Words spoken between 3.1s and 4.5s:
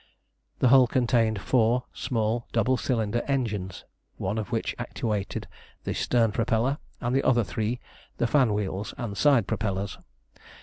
engines, one